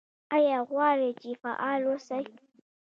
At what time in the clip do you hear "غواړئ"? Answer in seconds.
0.69-1.11